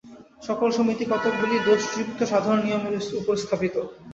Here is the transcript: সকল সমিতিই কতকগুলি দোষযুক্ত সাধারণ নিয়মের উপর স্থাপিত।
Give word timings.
সকল 0.41 0.69
সমিতিই 0.77 1.11
কতকগুলি 1.11 1.55
দোষযুক্ত 1.67 2.19
সাধারণ 2.31 2.59
নিয়মের 2.63 2.93
উপর 3.19 3.35
স্থাপিত। 3.37 3.75